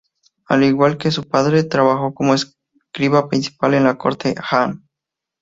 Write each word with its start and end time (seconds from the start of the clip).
Al 0.47 0.63
igual 0.63 0.97
que 0.97 1.11
su 1.11 1.27
padre, 1.27 1.63
trabajó 1.63 2.15
como 2.15 2.33
escriba 2.33 3.29
principal 3.29 3.75
en 3.75 3.83
la 3.83 3.99
corte 3.99 4.33
Han. 4.49 4.87